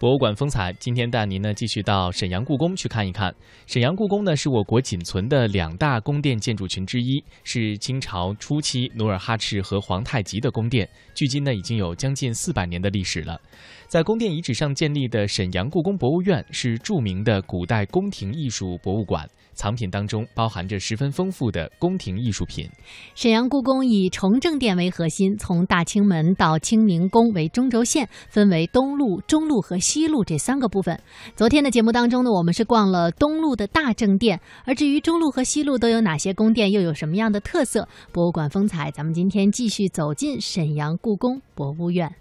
[0.00, 3.34] 博物馆风采，今天带您呢继续到沈阳故宫去看一看。
[3.66, 13.40] 沈阳故宫呢是我国仅存的两大宫殿建筑群之一，是清朝初期努尔哈赤和皇太极的宫殿，距今呢已经有将近四百年的历史了。
[13.88, 19.28] 在宫殿遗址上建立的沈阳故宫博物院是著名的古代宫廷艺术博物馆。
[19.54, 22.70] 藏品当中包含着十分丰富的宫廷艺术品。
[23.16, 31.00] 沈阳故宫以崇政殿为核心，从大清门到清宁宫为中轴线，分为东路、中路和西路这三个部分。
[31.34, 37.88] 昨天的节目当中呢，我们是逛了东路的大正殿，而至于中路和西路都有哪些宫殿，又有什么样的特色？
[38.12, 42.14] 博物馆风采，咱们今天继续走进沈阳故宫博物院。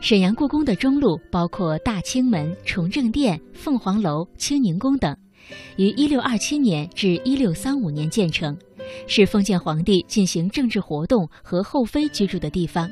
[0.00, 5.14] 沈阳故宫的中路包括大清门、崇政殿、凤凰楼、清宁宫等。
[5.76, 8.56] 于一六二七年至一六三五年建成，
[9.06, 12.90] 是封建皇帝进行政治活动和后妃居住的地方。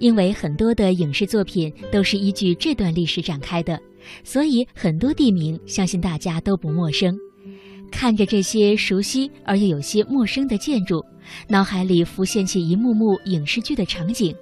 [0.00, 3.78] 因为很多的影视作品都是依据这段历史展开的，
[4.24, 7.16] 所以很多地名相信大家都不陌生。
[7.92, 11.04] 看着这些熟悉而又有些陌生的建筑，
[11.48, 14.34] 脑海里浮现起一幕幕影视剧的场景，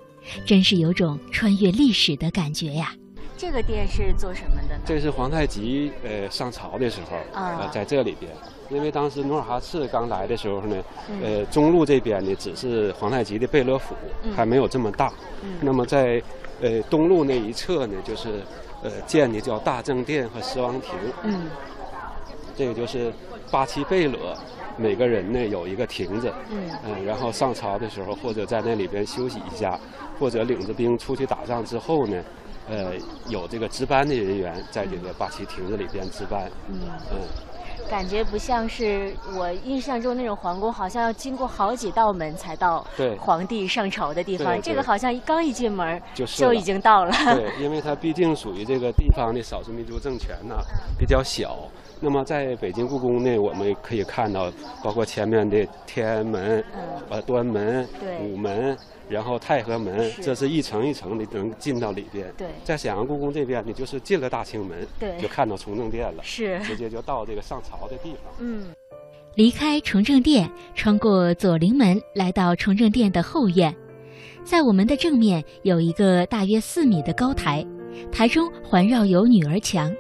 [0.47, 2.95] 真是有种穿越历史的感觉呀。
[3.37, 4.83] 这个殿是做什么的呢？
[4.85, 8.31] 这是皇太极呃上朝的时候呃在这里边，
[8.71, 10.77] 因为当时努尔哈赤刚来的时候呢，
[11.23, 13.95] 呃中路这边呢只是皇太极的贝勒府，
[14.37, 15.13] 还没有这么大。
[15.61, 16.23] 那么在
[16.61, 18.43] 呃东路那一侧呢，就是
[18.83, 20.93] 呃建的叫大正殿和十王亭。
[21.23, 21.49] 嗯，
[22.57, 23.13] 这个就是
[23.51, 24.37] 八旗贝勒
[24.77, 26.33] 每个人呢有一个亭子。
[26.51, 29.79] 嗯，嗯，然后上朝的时候或者在那里边休息一下，
[30.19, 32.23] 或者领着兵出去打仗之后呢。
[32.71, 32.93] 呃，
[33.31, 36.51] 有这个值班的人员在这个八旗亭子里边值班。
[36.69, 36.79] 嗯
[37.11, 37.19] 嗯，
[37.89, 42.87] 感觉不像是我印象中那种皇宫，好像要经过好几道门才到
[43.19, 44.61] 皇帝上朝的地方。
[44.61, 47.13] 这个好像刚一进门就已经到了。
[47.35, 50.57] 对，因为它毕竟属于这个地方的少数民族政权呢，
[50.99, 51.57] 比较小。
[52.01, 56.65] 那么在北京故宫内，我们可以看到，包括前面的天安门、
[57.09, 57.87] 呃端门、
[58.21, 58.77] 午门。
[59.11, 62.31] 然后太和门，这是一层一层的能进到里边。
[62.37, 68.35] 对，在沈阳故宫这边你，就是进了大清门，对，就看到崇政殿了，是，直接就到这个上朝的地方。
[68.39, 68.67] 嗯，
[69.35, 73.75] 离开崇政殿，穿过左灵门，来到崇政殿的后院，
[74.45, 77.67] 在我们的正面有一个大约四米的高台，
[78.13, 79.91] 台中环绕有女儿墙，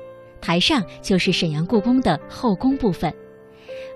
[0.49, 3.13] 台上就是沈阳故宫的后宫部分。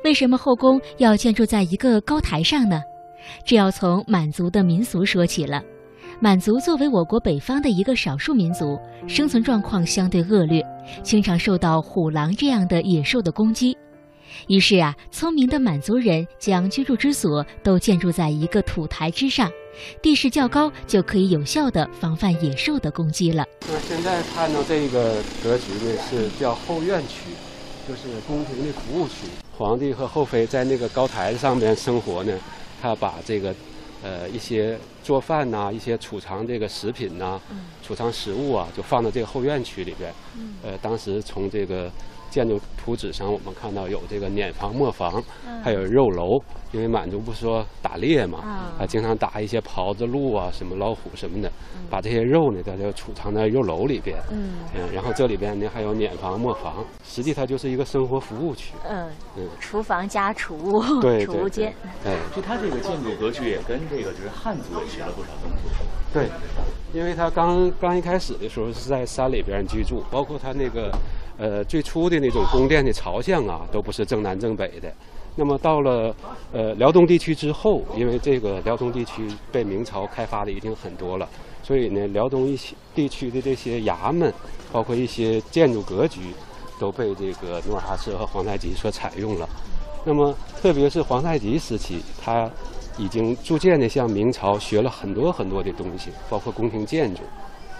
[0.05, 2.83] 为什么后宫要建筑在一个高台上呢？
[3.43, 5.63] 这要从满族的民俗说起了。
[6.21, 10.63] 满族作为我国北方的一个少数民族，生存状况相对恶劣，
[11.03, 13.75] 经常受到虎狼这样的野兽的攻击。
[14.47, 19.51] 于是啊，聪明的满族人将居住之所都建筑在一个土台之上，
[20.01, 23.47] 地势较高，就可以有效的防范野兽的攻击了。
[23.69, 27.31] 那现在看到这个格局呢，是叫后院区，
[27.89, 29.27] 就是宫廷的服务区。
[29.57, 32.33] 皇帝和后妃在那个高台上面生活呢。
[32.81, 33.55] 他把这个，
[34.03, 37.41] 呃，一些做饭呐，一些储藏这个食品呐，
[37.87, 40.13] 储藏食物啊，就放到这个后院区里边。
[40.63, 41.91] 呃，当时从这个。
[42.33, 45.23] 建筑图纸上，我们看到有这个碾房、磨房，
[45.63, 46.41] 还有肉楼。
[46.73, 48.39] 因为满族不说打猎嘛，
[48.79, 51.53] 啊，经常打一些狍子、鹿啊，什么老虎什么的，
[51.91, 54.17] 把这些肉呢，在这储藏在肉楼里边。
[54.31, 54.55] 嗯，
[54.91, 58.73] 然后这里边呢还有碾房、磨房，实际它就是一个生活服务区。
[58.89, 59.07] 嗯
[59.37, 61.75] 嗯，厨房加储物，对储物间。
[62.07, 65.69] 哎，就它这个建筑格局也跟这个就是汉族也学了不少东西。
[66.11, 66.27] 对，
[66.95, 70.91] 因为他刚刚一开始的时候是在山里边居住，包括他那个。
[71.39, 74.93] 呃，最初的那种宫殿的朝向啊，都不是正南正北的。
[75.35, 76.15] 那么到了
[76.53, 81.27] 呃辽东地区之后，因为这个辽东地区被明朝开发的已经很多了，
[81.63, 84.33] 所以呢，辽东一些地区的这些衙门，
[84.71, 86.21] 包括一些建筑格局，
[86.79, 89.49] 都被这个努尔哈赤和皇太极所采用了。
[90.05, 92.51] 那么特别是皇太极时期，他
[92.99, 97.23] 已经逐渐的向明朝学了很多很多的东西，包括宫廷建筑，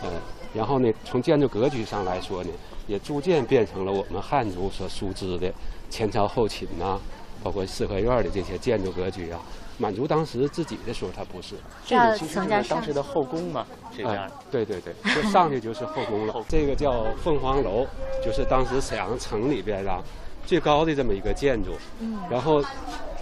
[0.01, 0.09] 呃，
[0.55, 2.51] 然后呢，从建筑格局上来说呢。
[2.89, 5.51] 也逐渐变成了我们汉族所熟知的
[5.89, 6.99] 前朝后寝呐，
[7.41, 9.41] 包括四合院的这些建筑格局啊。
[9.79, 11.55] 满族当时自己的时候，它不是。
[11.87, 13.65] 这个其实是当时的后宫嘛，
[13.97, 14.29] 这样。
[14.51, 16.35] 对对对，就上去就是后宫了。
[16.51, 17.87] 这个叫凤凰楼，
[18.23, 20.03] 就是当时沈阳城里边啊
[20.45, 21.71] 最高的这么一个建筑。
[22.01, 22.19] 嗯。
[22.29, 22.61] 然后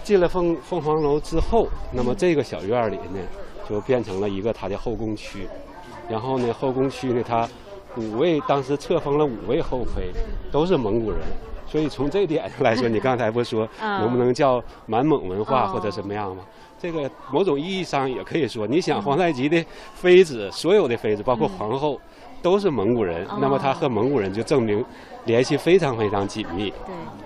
[0.03, 3.21] 进了凤凤凰楼之后，那么这个小院里呢，
[3.69, 5.47] 就变成了一个它的后宫区。
[6.11, 7.49] 然后呢，后宫区呢，他。
[7.97, 10.13] 五位当时册封了五位后妃，
[10.53, 11.19] 都是蒙古人，
[11.67, 16.45] 所以从这点上来说，你刚才不说 能不能叫满蒙文化或者什么样吗？
[16.79, 19.63] 这个某种意义上也可以说，你想皇太极的
[19.93, 22.01] 妃子，所有的妃子，包括皇后，
[22.43, 24.85] 都是蒙古人，那么他和蒙古人就证明
[25.25, 26.73] 联系非常非常紧密。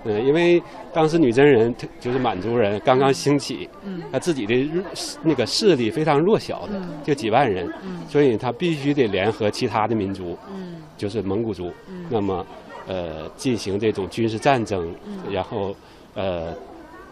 [0.03, 0.61] 对，嗯，因为
[0.93, 4.83] 当时女真人就是满族人刚刚兴起，嗯，他自己的
[5.23, 12.45] 那个势力非常弱小的，就几万人，嗯，所以他必须得联合其他的民族，嗯，就是蒙古族，嗯，那么
[12.87, 15.75] 呃进行这种军事战争，嗯，然后
[16.13, 16.53] 呃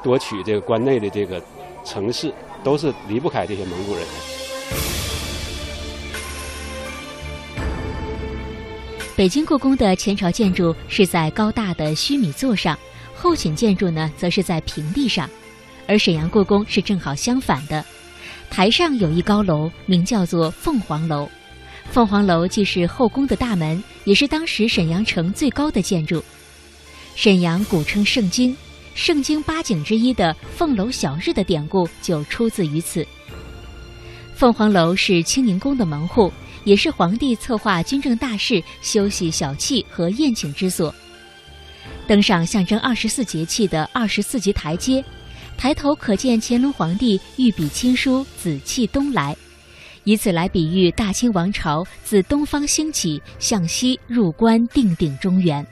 [0.04, 1.42] 夺取这个关内的这个
[1.84, 2.32] 城市，
[2.64, 4.43] 都是离不开这些蒙古人的。
[9.16, 12.78] 北京故宫的前朝建筑是在高大的须弥座上，
[13.14, 15.30] 后寝建筑呢则是在平地上，
[15.88, 17.86] 而沈阳故宫是正好相反的，
[18.50, 21.30] 台上有一高楼，名叫做凤凰楼。
[21.92, 26.24] 凤凰楼既是后宫的大门，也是当时沈阳城最高的建筑。
[27.16, 28.58] 沈阳古称盛京，
[28.96, 33.06] 盛京八景之一的凤楼小日的典故就出自于此。
[34.34, 36.34] 凤凰楼是清宁宫的门户。
[36.64, 40.94] 也是皇帝策划军政大事、休息小憩和宴请之所。
[42.08, 45.04] 登上象征二十四节气的二十四级台阶，
[45.58, 49.36] 抬头可见乾隆皇帝御笔亲书“紫气东来”，
[50.04, 55.66] 以此来比喻大清王朝自东方兴起，向西入关，定鼎中原。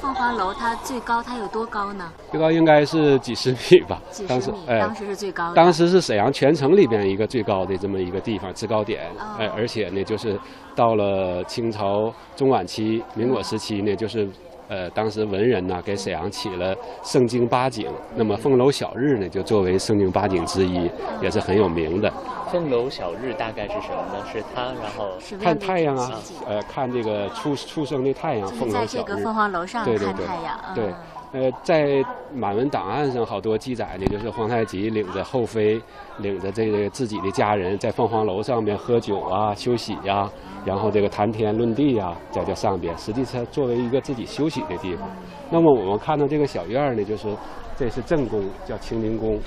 [0.00, 2.10] 凤凰楼它最高，它有多高呢？
[2.30, 4.00] 最高应该是几十米吧。
[4.10, 5.52] 几十米，当时是最高。
[5.54, 9.02] 当时是沈阳全城里边一个最高的这么一个地方，制高点。
[9.38, 10.38] 哎，而且呢，就是
[10.74, 14.28] 到了清朝中晚期、民国时期呢，就是。
[14.70, 16.72] 呃，当时文人呢给沈阳起了
[17.02, 20.88] 盛京八景，那么凤楼小日呢就作为盛京八景之一，
[21.20, 22.08] 也是很有名的。
[22.52, 24.24] 凤楼小日大概是什么呢？
[24.32, 25.10] 是它，然后
[25.42, 26.12] 看太阳啊，
[26.46, 28.46] 呃，看这个出出生的太阳。
[28.46, 28.86] 凤楼小日。
[28.86, 30.60] 在这个凤凰楼上看太阳。
[30.72, 30.84] 对。
[31.32, 32.04] 呃，在
[32.34, 35.80] 满文档案上好多记载呢，就是皇太极领着后妃，
[36.18, 40.28] 领着这个自己的家人，在凤凰楼上面喝酒啊、休息呀，
[40.64, 45.08] 然后这个谈天论地呀，在这上边，实际上作为一个自己休息的地方。
[45.50, 47.28] 那么我们看到这个小院呢，就是
[47.76, 49.38] 这是正宫，叫清宁宫，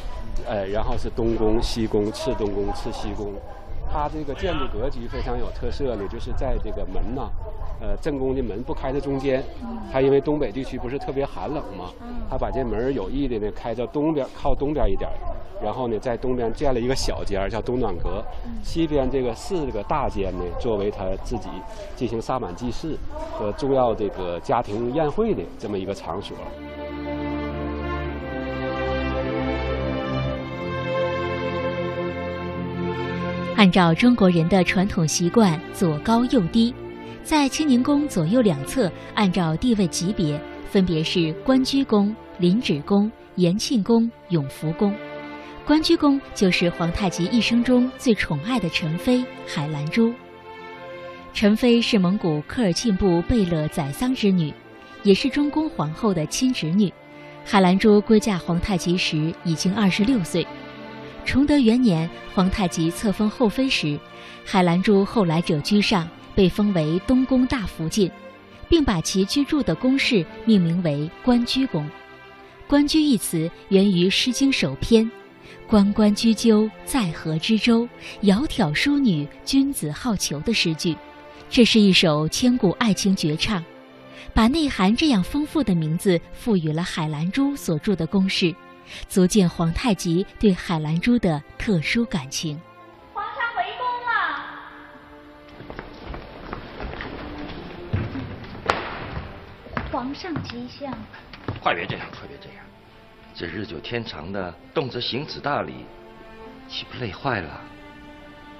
[0.47, 3.33] 呃，然后是东宫、西宫、次东宫、次西宫。
[3.91, 7.29] 它这个建筑格局非常有特色呢，就是在这个门呐。
[7.83, 9.43] 呃，正宫的门不开在中间，
[9.91, 11.91] 他因为东北地区不是特别寒冷嘛，
[12.29, 15.11] 他把这门有意的呢开到东边，靠东边一点，
[15.61, 18.23] 然后呢在东边建了一个小间叫东暖阁，
[18.63, 21.49] 西边这个四个大间呢作为他自己
[21.93, 22.97] 进行萨满祭祀
[23.33, 26.37] 和重要这个家庭宴会的这么一个场所。
[33.57, 36.73] 按照中国人的传统习惯，左高右低。
[37.23, 40.39] 在清宁宫左右两侧，按照地位级别，
[40.69, 44.93] 分别是关雎宫、临止宫、延庆宫、永福宫。
[45.65, 50.13] 关雎宫就是皇太极一生中最宠爱的宸妃海兰珠。
[51.33, 54.53] 宸妃是蒙古科尔沁部贝勒宰桑之女，
[55.03, 56.91] 也是中宫皇后的亲侄女。
[57.45, 60.45] 海兰珠归嫁皇太极时已经二十六岁。
[61.23, 63.97] 崇德元年，皇太极册封后妃时，
[64.43, 66.05] 海兰珠后来者居上。
[66.35, 68.09] 被封为东宫大福晋，
[68.69, 71.89] 并把其居住的宫室命名为关雎宫。
[72.67, 75.09] 关雎一词源于《诗经》首篇
[75.67, 77.87] ：“关关雎鸠，在河之洲。
[78.21, 80.95] 窈窕淑女，君子好逑”的诗句。
[81.49, 83.63] 这是一首千古爱情绝唱，
[84.33, 88.55] 把内涵这样丰富的名字赋予了海兰珠所住的宫室，
[89.07, 92.59] 足见皇太极对海兰珠的特殊感情。
[100.13, 100.93] 皇上吉祥，
[101.59, 102.63] 快别这样，快别这样！
[103.33, 105.85] 这日久天长的，动辄行此大礼，
[106.69, 107.59] 岂不累坏了？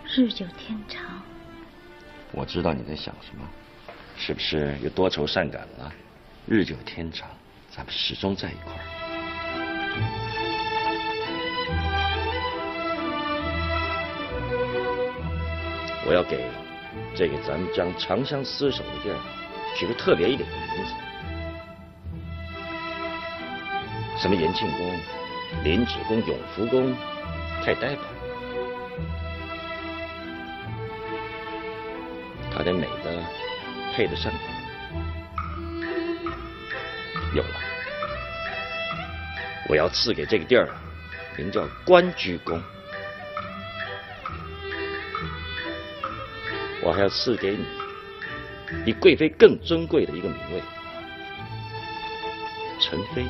[0.03, 1.21] 日久天长，
[2.31, 3.47] 我知道你在想什么，
[4.17, 5.93] 是不是又多愁善感了？
[6.47, 7.29] 日久天长，
[7.69, 8.79] 咱们始终在一块儿。
[16.07, 16.49] 我要给
[17.15, 19.19] 这个咱们将长相厮守的地儿
[19.77, 20.93] 取个特别一点的名字。
[24.17, 24.99] 什么延庆宫、
[25.63, 26.95] 临止宫、永福宫，
[27.63, 28.05] 太呆板。
[32.55, 33.23] 它得美的
[33.93, 34.39] 配得上你。
[37.35, 37.59] 有了，
[39.67, 40.69] 我要赐给这个地儿
[41.35, 42.61] 名叫关雎宫。
[46.83, 47.65] 我还要赐给你
[48.85, 50.61] 比贵妃更尊贵的一个名位——
[52.79, 53.25] 陈妃。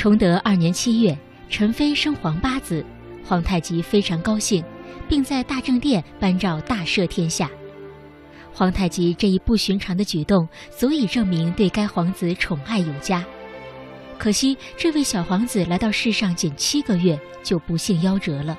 [0.00, 1.14] 崇德二年七月，
[1.50, 2.82] 陈妃生皇八子，
[3.22, 4.64] 皇太极非常高兴，
[5.06, 7.50] 并在大政殿颁诏大赦天下。
[8.50, 13.22] 皇太极这一不寻常的举动，足以证明对该皇子宠爱有加。
[14.16, 18.58] 可惜，这位小皇子来到世上仅七个月，就不幸夭折了。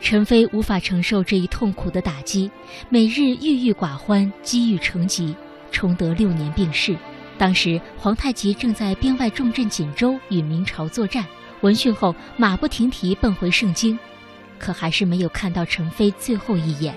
[0.00, 2.48] 陈妃无法承受这一痛苦的打击，
[2.88, 5.34] 每日郁郁寡欢，积郁成疾。
[5.72, 6.96] 崇德六年病逝。
[7.40, 11.24] 当时皇太极正在边外重镇锦州与明朝作战，
[11.62, 13.98] 闻讯后马不停蹄奔回盛京，
[14.58, 16.94] 可还是没有看到陈妃最后一眼。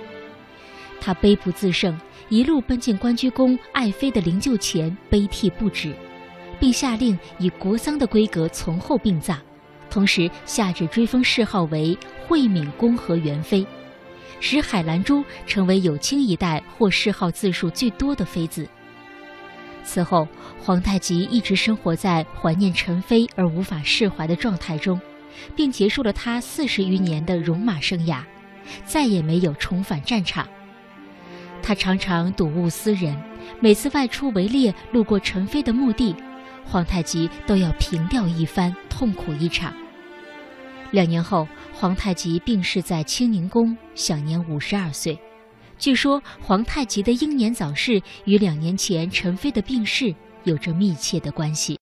[0.99, 1.97] 他悲不自胜，
[2.27, 5.95] 一路奔进关雎宫爱妃的灵柩前，悲涕不止，
[6.59, 9.37] 并下令以国丧的规格从后殡葬，
[9.89, 11.97] 同时下旨追封谥号为
[12.27, 13.65] 惠敏宫和元妃，
[14.41, 18.67] 使海兰珠成为有清一代获谥号字数最多的妃子。
[19.83, 20.27] 此后，
[20.59, 24.99] 皇太极一直生活在怀念陈妃而无法释怀的状态中，
[25.55, 28.23] 并结束了他四十余年的戎马生涯，
[28.85, 30.47] 再也没有重返战场。
[31.61, 33.15] 他常常睹物思人，
[33.59, 36.15] 每次外出围猎路过陈妃的墓地，
[36.65, 39.73] 皇太极都要凭吊一番，痛苦一场。
[40.91, 45.19] 两年后，皇太极病逝在清宁宫，享年五十二岁。
[45.79, 50.13] 据说，皇太极的英年早逝与两年前陈妃的病逝
[50.43, 51.71] 有着密切的关系。